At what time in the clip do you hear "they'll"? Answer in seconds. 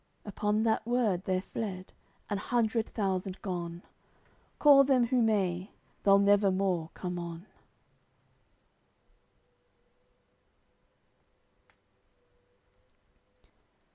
6.01-6.17